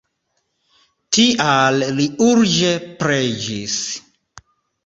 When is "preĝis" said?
3.03-3.77